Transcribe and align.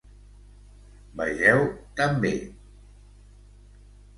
"Vegeu 1.19 1.61
també" 2.01 2.33